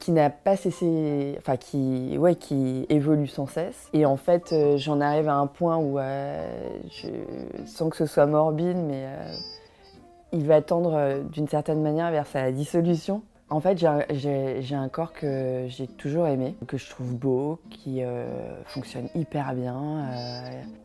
[0.00, 3.88] qui n'a pas cessé, enfin qui, ouais, qui évolue sans cesse.
[3.92, 6.50] Et en fait, euh, j'en arrive à un point où, euh,
[6.90, 7.08] je,
[7.66, 9.34] sans que ce soit morbide, mais euh,
[10.32, 13.22] il va tendre d'une certaine manière vers sa dissolution.
[13.50, 18.00] En fait, j'ai un- corps que j'ai toujours aimé, que je trouve beau, qui
[18.64, 20.06] fonctionne hyper bien,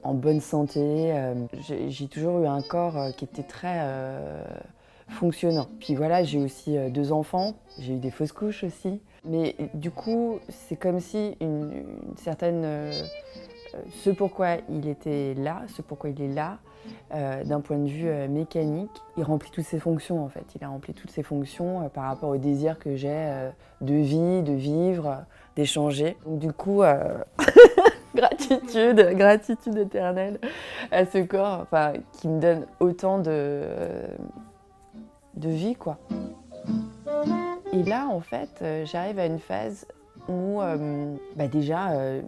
[0.01, 1.13] en bonne santé.
[1.59, 3.81] j'ai toujours eu un corps qui était très
[5.09, 5.67] fonctionnant.
[5.79, 9.01] Puis voilà, j'ai aussi euh, deux enfants, j'ai eu des fausses couches aussi.
[9.23, 11.83] Mais du coup, c'est comme si une,
[12.17, 12.63] certaine...
[12.63, 12.91] euh,
[13.73, 16.59] euh, ce pourquoi il était là, ce pourquoi il est là,
[17.11, 20.45] d'un point de vue mécanique, il remplit toutes ses fonctions en fait.
[20.55, 23.27] Il a rempli toutes ses fonctions par rapport au désir que j'ai
[23.81, 26.15] de vie, de vivre, d'échanger.
[26.27, 26.83] Donc du coup,
[28.15, 30.39] gratitude, gratitude éternelle
[30.91, 31.65] à ce corps,
[32.13, 33.63] qui me donne autant de,
[35.35, 35.97] de vie quoi.
[37.75, 39.85] Et là, en fait, euh, j'arrive à une phase
[40.29, 42.21] où, euh, bah déjà, euh,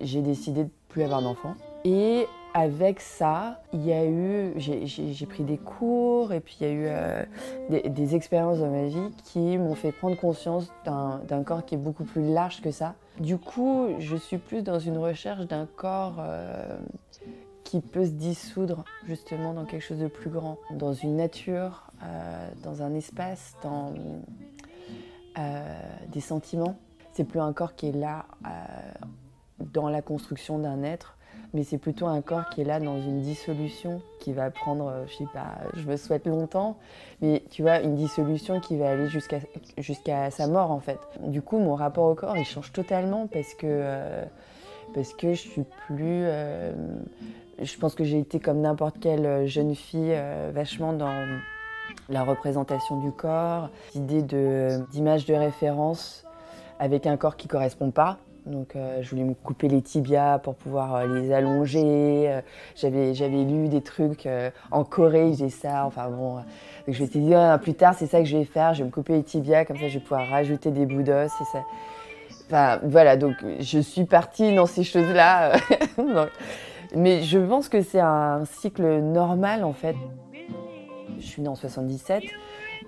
[0.00, 1.54] j'ai décidé de plus avoir d'enfants.
[1.84, 6.70] Et avec ça, il y a eu, j'ai- pris des cours et puis il y
[6.70, 11.74] a eu des, expériences dans ma vie qui m'ont fait prendre conscience d'un corps qui
[11.74, 12.94] est beaucoup plus large que ça.
[13.18, 16.22] Du coup, je suis plus dans une recherche d'un corps
[17.74, 22.48] qui peut se dissoudre justement dans quelque chose de plus grand, dans une nature, euh,
[22.62, 23.92] dans un espace, dans
[25.36, 25.60] euh,
[26.12, 26.76] des sentiments.
[27.14, 28.48] C'est plus un corps qui est là euh,
[29.72, 31.18] dans la construction d'un être,
[31.52, 35.14] mais c'est plutôt un corps qui est là dans une dissolution qui va prendre, je
[35.16, 36.78] sais pas, je me souhaite longtemps,
[37.22, 39.40] mais tu vois, une dissolution qui va aller jusqu'à
[39.78, 41.00] jusqu'à sa mort en fait.
[41.22, 44.24] Du coup, mon rapport au corps, il change totalement parce que, euh,
[44.94, 46.24] parce que je suis plus...
[47.64, 51.12] je pense que j'ai été comme n'importe quelle jeune fille, euh, vachement dans
[52.08, 56.24] la représentation du corps, l'idée de- d'image de référence
[56.78, 58.18] avec un corps qui correspond pas.
[58.46, 62.24] Donc euh, je voulais me couper les tibias pour pouvoir euh, les allonger.
[62.28, 62.40] Euh,
[62.76, 65.86] J'avais j'avais lu des trucs euh, en Corée, faisaient ça.
[65.86, 66.40] Enfin bon, euh,
[66.88, 68.74] je me suis dit ah, plus tard c'est ça que je vais faire.
[68.74, 71.30] Je vais me couper les tibias comme ça je vais pouvoir rajouter des bouts d'os.
[72.46, 75.52] Enfin voilà donc je suis partie dans ces choses là.
[76.96, 79.96] Mais je pense que c'est un cycle normal en fait.
[81.18, 82.24] Je suis née en 77.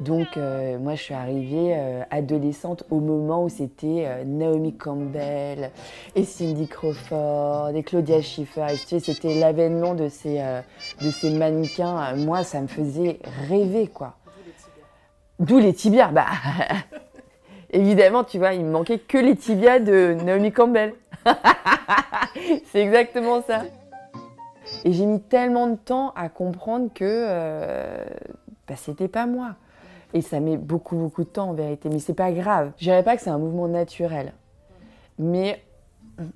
[0.00, 5.70] Donc, euh, moi, je suis arrivée euh, adolescente au moment où c'était euh, Naomi Campbell
[6.14, 8.66] et Cindy Crawford et Claudia Schiffer.
[8.76, 10.38] C'était l'avènement de ces,
[11.00, 12.14] de ces mannequins.
[12.16, 14.14] Moi, ça me faisait rêver, quoi.
[15.38, 16.08] D'où les tibias.
[16.08, 16.26] Bah,
[17.70, 20.92] évidemment, tu vois, il me manquait que les tibias de Naomi Campbell.
[22.66, 23.62] C'est exactement ça.
[24.84, 28.04] Et j'ai mis tellement de temps à comprendre que euh,
[28.68, 29.56] bah, c'était pas moi.
[30.14, 31.88] Et ça met beaucoup, beaucoup de temps en vérité.
[31.88, 32.72] Mais c'est pas grave.
[32.78, 34.32] Je dirais pas que c'est un mouvement naturel.
[35.18, 35.60] Mais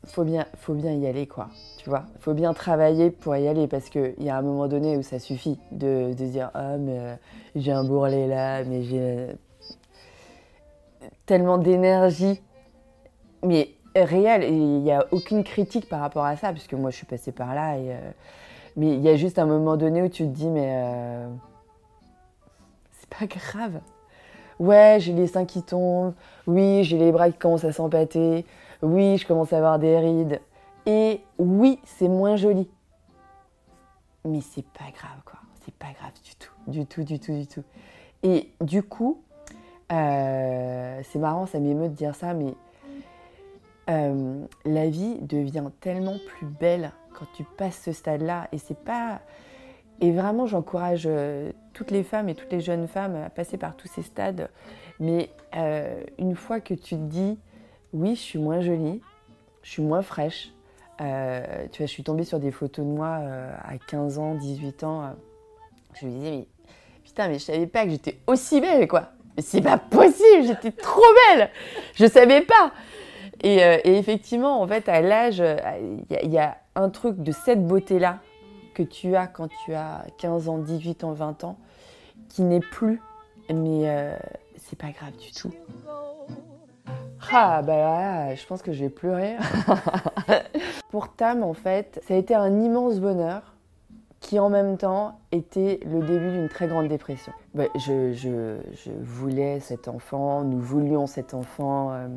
[0.04, 1.48] faut bien, faut bien y aller, quoi.
[1.78, 4.96] Tu vois, faut bien travailler pour y aller parce qu'il y a un moment donné
[4.96, 7.14] où ça suffit de, de dire Ah, mais euh,
[7.54, 9.32] j'ai un bourrelet là, mais j'ai euh,
[11.26, 12.40] tellement d'énergie.
[13.42, 16.96] Mais réel, et il n'y a aucune critique par rapport à ça, puisque moi je
[16.96, 17.74] suis passée par là.
[17.74, 18.10] Euh,
[18.76, 21.28] mais il y a juste un moment donné où tu te dis Mais euh,
[22.92, 23.80] c'est pas grave.
[24.58, 26.14] Ouais, j'ai les seins qui tombent.
[26.46, 28.44] Oui, j'ai les bras qui commencent à s'empâter.
[28.82, 30.40] Oui, je commence à avoir des rides.
[30.86, 32.68] Et oui, c'est moins joli.
[34.24, 35.38] Mais c'est pas grave, quoi.
[35.64, 36.52] C'est pas grave du tout.
[36.66, 37.64] Du tout, du tout, du tout.
[38.22, 39.22] Et du coup,
[39.92, 42.54] euh, c'est marrant, ça m'émeut de dire ça, mais
[43.90, 48.48] euh, la vie devient tellement plus belle quand tu passes ce stade-là.
[48.52, 49.20] Et c'est pas.
[50.00, 53.76] Et vraiment, j'encourage euh, toutes les femmes et toutes les jeunes femmes à passer par
[53.76, 54.48] tous ces stades.
[55.00, 57.38] Mais euh, une fois que tu te dis,
[57.92, 59.00] oui, je suis moins jolie,
[59.62, 60.52] je suis moins fraîche.
[60.98, 63.18] tu vois, je suis tombée sur des photos de moi
[63.62, 65.14] à 15 ans, 18 ans.
[65.94, 66.46] je me disais, mais
[67.02, 69.10] putain, mais je savais pas que j'étais aussi belle, quoi.
[69.36, 71.50] Mais c'est pas possible, j'étais trop belle.
[71.94, 72.72] Je savais pas.
[73.42, 75.56] Et, euh, et effectivement, en fait, à l'âge, euh,
[76.22, 78.18] il y, a- un truc de cette beauté-là
[78.74, 81.56] que tu as quand tu as 15 ans, 18 ans, 20 ans,
[82.28, 83.00] qui n'est plus.
[83.48, 84.14] Mais euh,
[84.56, 85.50] c'est pas grave du tout.
[87.32, 89.36] Ah, bah là, je pense que je vais pleurer.
[90.90, 93.54] Pour Tam, en fait, ça a été un immense bonheur
[94.20, 97.32] qui en même temps était le début d'une très grande dépression.
[97.54, 98.58] Bah, je
[99.00, 102.08] voulais cet enfant, nous voulions cet enfant euh,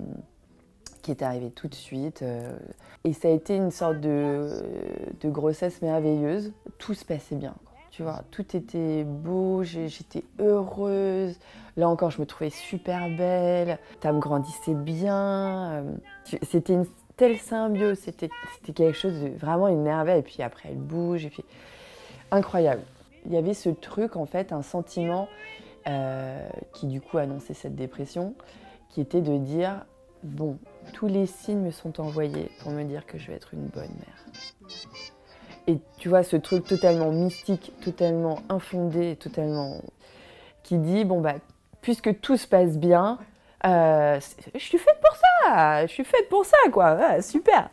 [1.04, 2.24] qui est arrivé tout de suite.
[2.24, 2.52] euh,
[3.04, 4.50] et ça a été une sorte de,
[5.22, 6.54] de grossesse merveilleuse.
[6.80, 7.54] Tout se passait bien.
[7.92, 11.38] Tu vois, tout était beau, j'étais heureuse.
[11.78, 13.78] Là encore, je me trouvais super belle.
[14.00, 15.72] Tam grandissait bien.
[15.74, 15.84] euh,
[16.42, 18.30] C'était une telle symbiose, c'était
[18.74, 20.22] quelque chose de vraiment merveille.
[20.22, 21.26] Et puis après, elle bouge.
[21.26, 21.46] Et puis,
[22.32, 22.82] incroyable.
[23.28, 25.28] Il y avait ce truc, en fait, un sentiment
[25.88, 28.34] euh, qui du coup annonçait cette dépression,
[28.90, 29.86] qui était de dire,
[30.24, 30.58] bon,
[30.92, 33.84] tous les signes me sont envoyés pour me dire que je vais être une bonne
[33.84, 34.70] mère.
[35.68, 39.82] Et tu vois, ce truc totalement mystique, totalement infondé, totalement...
[40.64, 41.36] qui dit, bon, bah,
[41.82, 43.18] puisque tout se passe bien,
[43.66, 44.20] euh,
[44.54, 47.70] je suis faite pour ça, je suis faite pour ça, quoi, Ouais, super.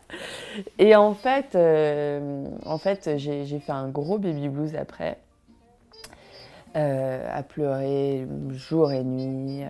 [0.79, 5.17] Et en fait, euh, en fait j'ai fait un gros baby blues après,
[6.77, 9.65] euh, à pleurer jour et nuit,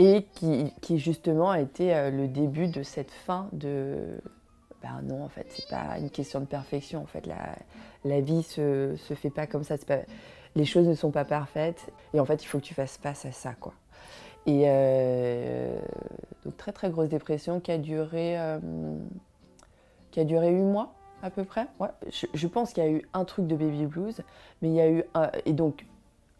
[0.00, 0.26] et
[0.80, 4.18] qui, justement a été euh, le début de cette fin de...
[4.82, 7.54] Ben non, en fait, c'est pas une question de perfection, en fait, la,
[8.06, 9.76] la vie se, se fait pas comme ça,
[10.56, 13.26] les choses ne sont pas parfaites, et en fait, il faut que tu fasses face
[13.26, 13.74] à ça, quoi.
[14.46, 15.78] Et euh,
[16.46, 18.58] donc très très grosse dépression qui a duré euh,
[20.10, 21.66] qui a duré 8 mois à peu près.
[21.78, 21.90] Ouais.
[22.10, 24.22] Je, je pense qu'il y a eu un truc de baby blues,
[24.62, 25.84] mais il y a eu un, et donc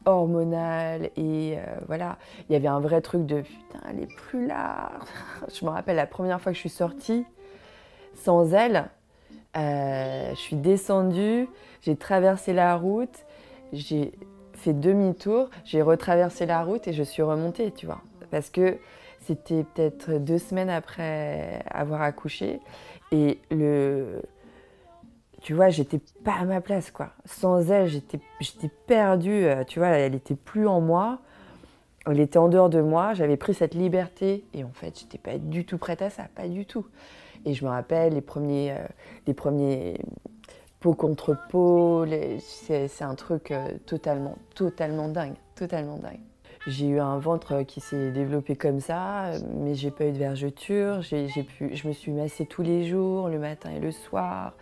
[0.04, 2.18] hormonal et euh, voilà,
[2.48, 4.92] il y avait un vrai truc de putain elle est plus là.
[5.54, 7.24] je me rappelle la première fois que je suis sortie
[8.14, 8.90] sans elle,
[9.56, 11.48] euh, je suis descendue,
[11.82, 13.24] j'ai traversé la route,
[13.72, 14.12] j'ai
[14.52, 18.00] fait demi-tour, j'ai retraversé la route et je suis remontée, tu vois.
[18.30, 18.78] Parce que
[19.20, 22.60] c'était peut-être deux semaines après avoir accouché
[23.12, 24.22] et le.
[25.40, 27.10] Tu vois, j'étais pas à ma place, quoi.
[27.24, 28.20] Sans elle, j'étais
[28.86, 31.20] perdue, euh, tu vois, elle était plus en moi.
[32.06, 35.36] Elle était en dehors de moi, j'avais pris cette liberté et en fait, j'étais pas
[35.38, 36.86] du tout prête à ça, pas du tout.
[37.44, 38.86] Et je me rappelle les premiers, euh,
[39.26, 39.98] les premiers
[40.80, 42.06] peau contre peau,
[42.40, 46.20] c'est un truc euh, totalement, totalement dingue, totalement dingue.
[46.66, 51.00] J'ai eu un ventre qui s'est développé comme ça, mais j'ai pas eu de vergeture.
[51.00, 54.54] J'ai pu, je me suis massée tous les jours, le matin et le soir.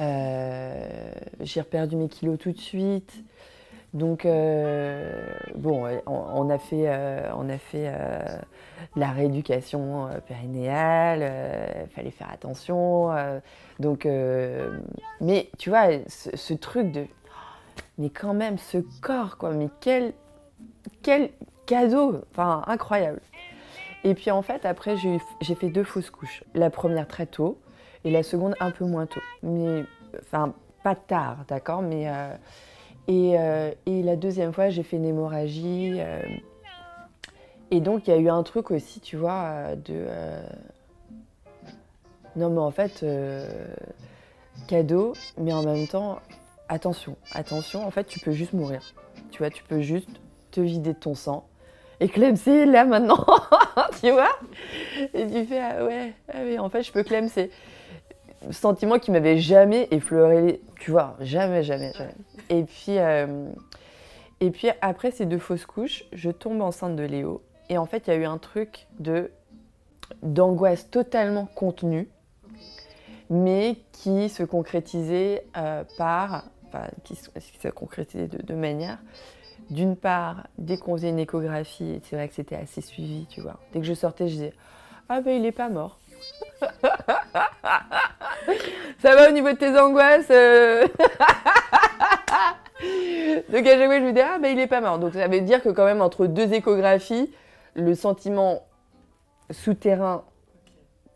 [0.00, 3.12] Euh, j'ai reperdu mes kilos tout de suite.
[3.92, 8.38] Donc, euh, bon, on, on a fait, euh, on a fait euh,
[8.96, 11.30] la rééducation euh, périnéale,
[11.84, 13.12] il fallait faire attention.
[13.12, 13.38] euh,
[13.78, 14.78] donc, euh,
[15.20, 17.06] mais tu vois, ce, truc de.
[17.98, 20.12] Mais quand même, ce corps, quoi, mais quel,
[21.02, 21.30] quel
[21.66, 23.20] cadeau Enfin, incroyable.
[24.02, 26.42] Et puis en fait, après, j'ai fait deux fausses couches.
[26.54, 27.58] La première très tôt
[28.04, 29.20] et la seconde un peu moins tôt.
[29.42, 29.84] Mais,
[30.20, 30.52] enfin,
[30.82, 32.08] pas tard, d'accord Mais.
[32.08, 32.34] euh,
[33.06, 35.96] et, euh, et la deuxième fois, j'ai fait une hémorragie.
[35.98, 36.22] euh,
[37.70, 40.06] et donc, il y a eu un truc aussi, tu vois, de.
[42.36, 43.04] Non, mais en fait,
[44.68, 46.18] cadeau, mais en même temps,
[46.68, 48.80] attention, attention, en fait, tu peux juste mourir.
[49.30, 50.08] Tu vois, tu peux juste
[50.50, 51.46] te vider de ton sang.
[52.00, 53.24] Et clemser là maintenant,
[54.00, 54.36] tu vois
[55.14, 57.50] Et tu fais, ah ouais, ah en fait, je peux clemser.
[58.50, 62.14] Sentiment qui m'avait jamais effleuré, tu vois, jamais, jamais, jamais.
[62.50, 63.48] Et puis, euh,
[64.40, 67.42] et puis après ces deux fausses couches, je tombe enceinte de Léo.
[67.70, 69.30] Et en fait, il y a eu un truc de
[70.22, 72.08] d'angoisse totalement contenue,
[73.30, 78.98] mais qui se concrétisait euh, par, enfin, qui, se- qui se concrétisait de deux manières.
[79.70, 83.58] D'une part, dès qu'on faisait une échographie, c'est vrai que c'était assez suivi, tu vois.
[83.72, 84.52] Dès que je sortais, je disais
[85.08, 85.98] Ah ben il est pas mort.
[89.00, 90.86] Ça va au niveau de tes angoisses euh
[93.48, 94.98] Donc à chaque fois, je me disais Ah ben il est pas mort.
[94.98, 97.30] Donc ça veut dire que quand même, entre deux échographies,
[97.74, 98.62] le sentiment
[99.50, 100.24] souterrain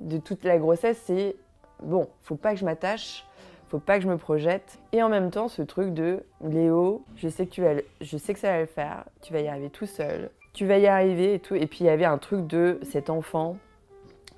[0.00, 1.36] de toute la grossesse, c'est
[1.82, 3.24] bon, faut pas que je m'attache,
[3.68, 4.78] faut pas que je me projette.
[4.92, 8.34] Et en même temps, ce truc de Léo, je sais que tu vas, je sais
[8.34, 11.34] que ça va le faire, tu vas y arriver tout seul, tu vas y arriver
[11.34, 11.54] et tout.
[11.54, 13.56] Et puis il y avait un truc de cet enfant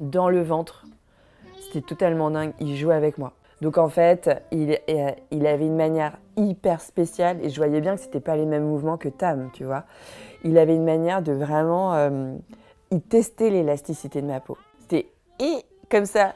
[0.00, 0.86] dans le ventre,
[1.60, 2.52] c'était totalement dingue.
[2.60, 3.32] Il jouait avec moi.
[3.60, 7.94] Donc en fait, il, euh, il avait une manière hyper spéciale et je voyais bien
[7.94, 9.84] que c'était pas les mêmes mouvements que Tam, tu vois.
[10.44, 12.34] Il avait une manière de vraiment, euh,
[12.90, 14.56] il testait l'élasticité de ma peau.
[14.80, 16.32] C'était et comme ça,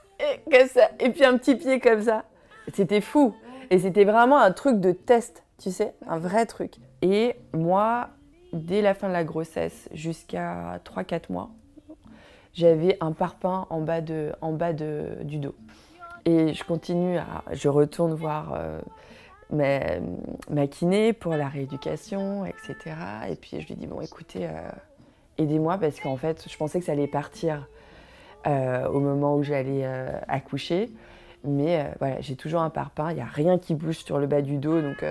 [0.50, 2.24] comme ça, et puis un petit pied comme ça.
[2.72, 3.34] C'était fou.
[3.70, 6.74] Et c'était vraiment un truc de test, tu sais, un vrai truc.
[7.02, 8.08] Et moi,
[8.52, 11.50] dès la fin de la grossesse, jusqu'à 3-4 mois,
[12.58, 15.54] j'avais un parpaing en bas, de, en bas de, du dos.
[16.24, 17.44] Et je continue à.
[17.52, 20.00] Je retourne voir euh,
[20.50, 22.96] ma, kiné pour la rééducation, etc.
[23.30, 24.70] Et puis je lui dis Bon, écoutez, euh,
[25.38, 27.68] aidez-moi parce qu'en fait, je pensais que ça allait partir
[28.48, 29.86] euh, au moment où j'allais
[30.26, 30.90] accoucher.
[31.44, 34.42] Mais voilà, j'ai toujours un parpaing, il n'y a rien qui bouge sur le bas
[34.42, 34.82] du dos.
[34.82, 35.04] Donc,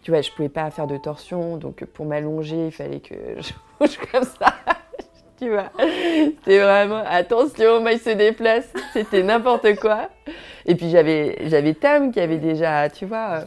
[0.00, 1.58] tu vois, je ne pouvais pas faire de torsion.
[1.58, 4.54] Donc, pour m'allonger, il fallait que je bouge comme ça.
[5.38, 10.08] Tu vois, c'était vraiment attention, moi il se déplace, c'était n'importe quoi.
[10.64, 13.44] Et puis j'avais j'avais Tam qui avait déjà, tu vois, euh,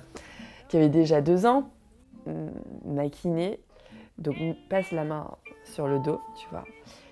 [0.68, 1.70] qui avait déjà deux ans,
[2.28, 2.52] hum,
[2.86, 3.04] ma
[4.18, 4.36] donc
[4.70, 5.30] passe la main
[5.64, 6.66] sur le dos, tu vois,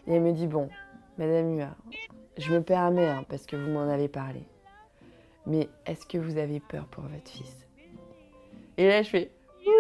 [0.08, 0.70] et elle me dit bon,
[1.18, 1.74] Madame
[2.38, 4.44] je me permets hein, parce que vous m'en avez parlé,
[5.46, 7.66] mais est-ce que vous avez peur pour votre fils?
[8.78, 9.32] Et là je fais
[9.66, 9.74] oui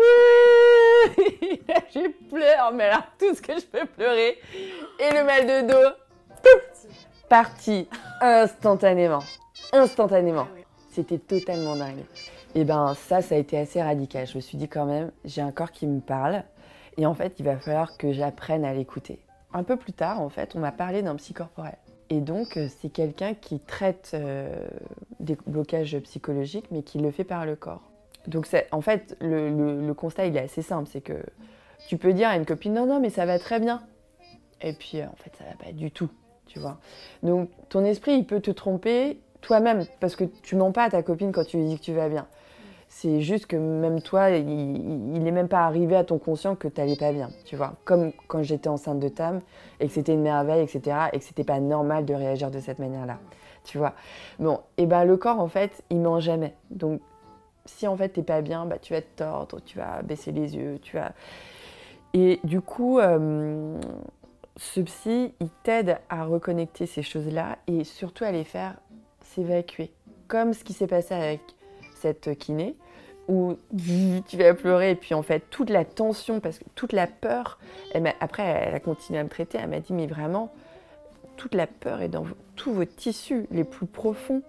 [1.94, 4.38] Je pleure, mais alors tout ce que je peux pleurer.
[5.00, 5.90] Et le mal de dos,
[6.42, 6.88] pouf,
[7.30, 7.88] parti
[8.22, 9.20] instantanément.
[9.74, 10.48] Instantanément.
[10.92, 12.04] C'était totalement dingue.
[12.56, 14.26] Et ben ça, ça a été assez radical.
[14.26, 16.44] Je me suis dit quand même, j'ai un corps qui me parle.
[16.98, 19.20] Et en fait, il va falloir que j'apprenne à l'écouter.
[19.54, 21.78] Un peu plus tard, en fait, on m'a parlé d'un psy corporel.
[22.10, 24.66] Et donc, euh, c'est quelqu'un qui traite euh,
[25.20, 27.84] des blocages psychologiques, mais qui le fait par le corps.
[28.26, 30.90] Donc en fait, le- le constat, il est assez simple.
[30.92, 31.22] C'est que
[31.88, 33.82] tu peux dire à une copine, non, non, mais ça va très bien.
[34.62, 36.10] Et puis, euh, en fait, ça va pas du tout,
[36.46, 36.78] tu vois.
[37.24, 41.04] Donc, ton esprit, il peut te tromper toi-même, parce que tu mens pas à ta
[41.04, 42.28] copine quand tu lui dis que tu vas bien.
[42.90, 46.68] C'est juste que même toi, il, il est même pas arrivé à ton conscient que
[46.68, 47.74] tu pas bien, tu vois.
[47.84, 49.42] Comme quand j'étais enceinte de Tam,
[49.80, 52.80] et que c'était une merveille, etc., et que c'était pas normal de réagir de cette
[52.80, 53.20] manière-là,
[53.66, 53.94] tu vois.
[54.40, 56.56] Bon, et ben le corps, en fait, il ment jamais.
[56.72, 57.02] Donc,
[57.68, 60.56] si en fait t'es pas bien, bah, tu vas te tordre, tu vas baisser les
[60.56, 61.12] yeux, tu vas.
[62.14, 63.78] Et du coup, euh,
[64.58, 68.76] ce psy, il t'aide à reconnecter ces choses-là et surtout à les faire
[69.22, 69.92] s'évacuer.
[70.28, 71.42] Comme ce qui s'est passé avec
[71.96, 72.76] cette kiné,
[73.28, 73.56] où
[74.28, 77.60] tu vas pleurer et puis en fait toute la tension, parce que toute la peur,
[77.94, 80.54] elle après elle a continué à me traiter, elle m'a dit mais vraiment,
[81.36, 84.42] toute la peur est dans tous vos tissus les plus profonds,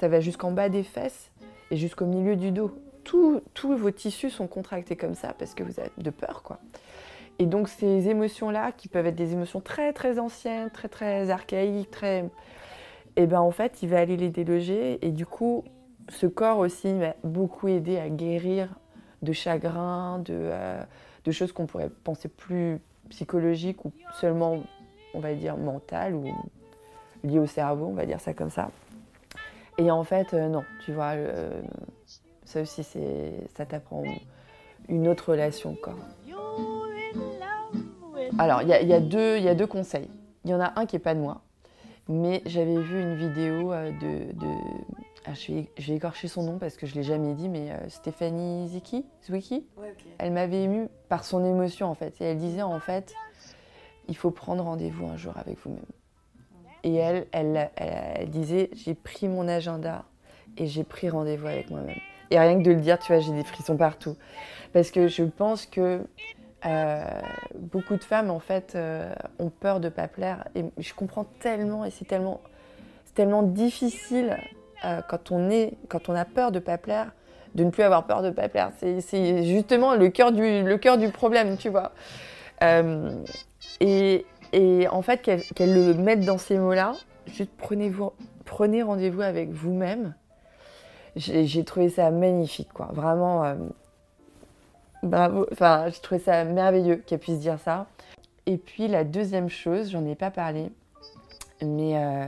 [0.00, 1.30] ça va jusqu'en bas des fesses
[1.70, 2.70] et jusqu'au milieu du dos.
[3.04, 3.42] Tous
[3.76, 6.60] vos tissus sont contractés comme ça parce que vous avez de peur quoi.
[7.40, 11.90] Et donc ces émotions-là, qui peuvent être des émotions très très anciennes, très très archaïques,
[11.90, 12.28] très...
[13.16, 15.64] Et ben en fait, il va aller les déloger et du coup,
[16.10, 18.68] ce corps aussi m'a beaucoup aidé à guérir
[19.22, 20.82] de chagrin, de, euh,
[21.24, 22.78] de choses qu'on pourrait penser plus
[23.08, 24.62] psychologiques ou seulement,
[25.14, 26.24] on va dire, mentales ou
[27.24, 28.70] liées au cerveau, on va dire ça comme ça.
[29.78, 31.62] Et en fait, euh, non, tu vois, euh,
[32.44, 32.84] ça aussi,
[33.54, 34.04] ça t'apprend
[34.90, 35.96] une autre relation au corps.
[38.38, 40.08] Alors, il y, a- il y a deux- conseils.
[40.44, 41.42] Il y en a un qui n'est pas de moi,
[42.08, 44.32] mais j'avais vu une vidéo euh, de.
[44.32, 44.46] de-
[45.26, 47.48] ah, je, vais, je vais écorcher son nom parce que je ne l'ai jamais dit,
[47.50, 49.66] mais euh, Stéphanie Ziki, Zwicky
[50.18, 52.18] Elle m'avait émue par son émotion en fait.
[52.20, 53.12] Et elle disait en fait,
[54.08, 55.84] il faut prendre rendez-vous un jour avec vous-même.
[56.84, 60.04] Et elle, elle, elle, elle disait, j'ai pris mon agenda
[60.56, 61.98] et j'ai pris rendez-vous avec moi-même.
[62.30, 64.16] Et rien que de le dire, tu vois, j'ai des frissons partout.
[64.72, 66.00] Parce que je pense que
[66.66, 67.02] euh,
[67.56, 70.44] beaucoup de femmes, en fait, euh, ont peur de ne pas plaire.
[70.54, 72.40] Et je comprends tellement, et c'est tellement,
[73.14, 74.36] tellement difficile
[74.84, 77.12] euh, quand, on est, quand on a peur de ne pas plaire,
[77.54, 78.72] de ne plus avoir peur de ne pas plaire.
[78.78, 81.92] C'est, justement le cœur, du, le cœur du problème, tu vois.
[83.80, 86.92] Et, et en fait, qu'elle, qu'elle le mette dans ces mots-là,
[87.26, 88.12] juste prenez-vous,
[88.44, 90.14] prenez rendez-vous avec vous-même.
[91.16, 92.90] J'ai trouvé ça magnifique, quoi.
[92.92, 93.56] Vraiment.
[95.02, 97.86] Euh, Bravo, enfin, j'ai trouvé ça merveilleux qu'elle puisse dire ça.
[98.46, 100.70] Et puis la deuxième chose, j'en ai pas parlé,
[101.62, 102.26] mais euh,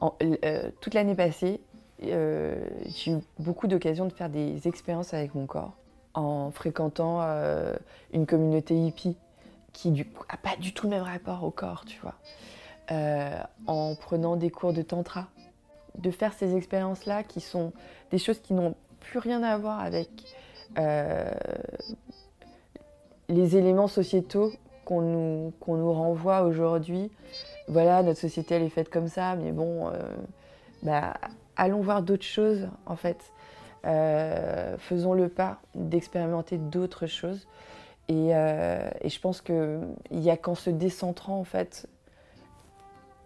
[0.00, 1.60] en- euh, toute l'année passée,
[2.02, 5.74] euh, j'ai eu beaucoup d'occasions de faire des expériences avec mon corps
[6.14, 7.74] en fréquentant euh,
[8.12, 9.16] une communauté hippie
[9.72, 12.14] qui du a pas du tout le même rapport au corps, tu vois,
[12.90, 15.26] Euh, en prenant des cours de tantra,
[15.98, 17.72] de faire ces expériences-là qui sont
[18.10, 20.10] des choses qui n'ont plus rien à voir avec
[20.78, 21.30] euh,
[23.28, 24.52] les éléments sociétaux
[24.84, 27.10] qu'on nous, nous renvoie aujourd'hui.
[27.68, 29.92] Voilà, notre société, elle est faite comme ça, mais bon, euh,
[30.82, 31.14] bah,
[31.56, 33.32] allons voir d'autres choses, en fait.
[33.86, 37.46] Euh, faisons le pas d'expérimenter d'autres choses.
[38.08, 41.88] Et, et je pense qu'il n'y a qu'en se décentrant, en fait,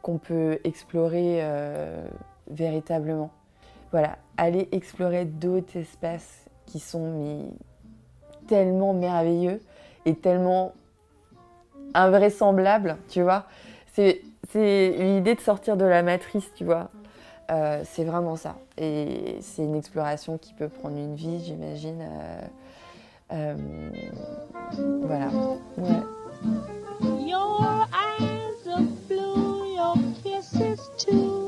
[0.02, 1.42] qu'on peut explorer
[2.48, 3.32] véritablement.
[3.90, 7.50] Voilà, aller explorer d'autres espaces qui sont
[8.46, 9.60] tellement merveilleux
[10.04, 10.72] et tellement
[11.94, 13.44] invraisemblables, tu vois.
[13.94, 14.22] C'est
[14.54, 16.90] l'idée de sortir de la matrice, tu vois.
[17.50, 18.56] Euh, c'est vraiment ça.
[18.76, 22.02] Et c'est une exploration qui peut prendre une vie, j'imagine.
[22.02, 22.40] Euh,
[23.32, 23.90] euh,
[25.02, 25.30] voilà.
[27.26, 31.47] Your eyes are blue, your kisses too.